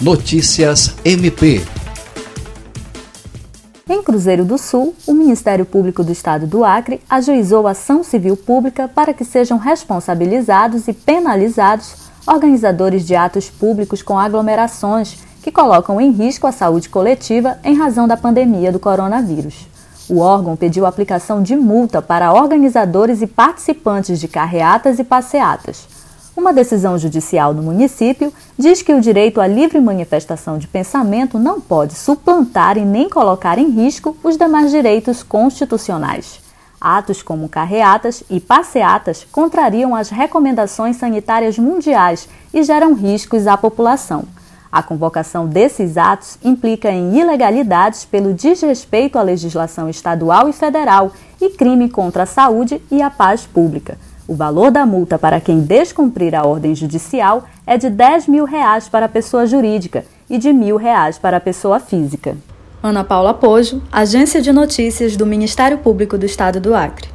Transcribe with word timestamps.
Notícias 0.00 0.94
MP. 1.04 1.60
Em 3.90 4.00
Cruzeiro 4.00 4.44
do 4.44 4.56
Sul, 4.56 4.94
o 5.04 5.12
Ministério 5.12 5.66
Público 5.66 6.04
do 6.04 6.12
Estado 6.12 6.46
do 6.46 6.64
Acre 6.64 7.00
ajuizou 7.10 7.66
ação 7.66 8.04
civil 8.04 8.36
pública 8.36 8.86
para 8.86 9.12
que 9.12 9.24
sejam 9.24 9.58
responsabilizados 9.58 10.86
e 10.86 10.92
penalizados 10.92 11.96
organizadores 12.24 13.04
de 13.04 13.16
atos 13.16 13.50
públicos 13.50 14.00
com 14.00 14.16
aglomerações 14.16 15.18
que 15.42 15.50
colocam 15.50 16.00
em 16.00 16.12
risco 16.12 16.46
a 16.46 16.52
saúde 16.52 16.88
coletiva 16.88 17.58
em 17.64 17.74
razão 17.74 18.06
da 18.06 18.16
pandemia 18.16 18.70
do 18.70 18.78
coronavírus. 18.78 19.66
O 20.08 20.20
órgão 20.20 20.54
pediu 20.54 20.86
aplicação 20.86 21.42
de 21.42 21.56
multa 21.56 22.00
para 22.00 22.32
organizadores 22.32 23.20
e 23.20 23.26
participantes 23.26 24.20
de 24.20 24.28
carreatas 24.28 25.00
e 25.00 25.02
passeatas. 25.02 25.88
Uma 26.38 26.52
decisão 26.52 26.96
judicial 26.96 27.52
no 27.52 27.64
município 27.64 28.32
diz 28.56 28.80
que 28.80 28.94
o 28.94 29.00
direito 29.00 29.40
à 29.40 29.46
livre 29.48 29.80
manifestação 29.80 30.56
de 30.56 30.68
pensamento 30.68 31.36
não 31.36 31.60
pode 31.60 31.94
suplantar 31.94 32.78
e 32.78 32.84
nem 32.84 33.08
colocar 33.08 33.58
em 33.58 33.70
risco 33.70 34.16
os 34.22 34.36
demais 34.36 34.70
direitos 34.70 35.24
constitucionais. 35.24 36.40
Atos 36.80 37.22
como 37.22 37.48
carreatas 37.48 38.22
e 38.30 38.38
passeatas 38.38 39.26
contrariam 39.32 39.96
as 39.96 40.10
recomendações 40.10 40.96
sanitárias 40.96 41.58
mundiais 41.58 42.28
e 42.54 42.62
geram 42.62 42.94
riscos 42.94 43.48
à 43.48 43.56
população. 43.56 44.22
A 44.70 44.80
convocação 44.80 45.44
desses 45.44 45.96
atos 45.96 46.38
implica 46.44 46.88
em 46.88 47.18
ilegalidades 47.18 48.04
pelo 48.04 48.32
desrespeito 48.32 49.18
à 49.18 49.22
legislação 49.22 49.90
estadual 49.90 50.48
e 50.48 50.52
federal 50.52 51.10
e 51.40 51.50
crime 51.50 51.90
contra 51.90 52.22
a 52.22 52.26
saúde 52.26 52.80
e 52.92 53.02
a 53.02 53.10
paz 53.10 53.44
pública. 53.44 53.98
O 54.28 54.34
valor 54.34 54.70
da 54.70 54.84
multa 54.84 55.18
para 55.18 55.40
quem 55.40 55.60
descumprir 55.60 56.34
a 56.34 56.46
ordem 56.46 56.74
judicial 56.74 57.44
é 57.66 57.78
de 57.78 57.88
10 57.88 58.28
mil 58.28 58.44
reais 58.44 58.86
para 58.86 59.06
a 59.06 59.08
pessoa 59.08 59.46
jurídica 59.46 60.04
e 60.28 60.36
de 60.36 60.52
mil 60.52 60.76
reais 60.76 61.16
para 61.16 61.38
a 61.38 61.40
pessoa 61.40 61.80
física. 61.80 62.36
Ana 62.82 63.02
Paula 63.02 63.32
Pojo, 63.32 63.80
Agência 63.90 64.42
de 64.42 64.52
Notícias 64.52 65.16
do 65.16 65.24
Ministério 65.24 65.78
Público 65.78 66.18
do 66.18 66.26
Estado 66.26 66.60
do 66.60 66.74
Acre. 66.74 67.08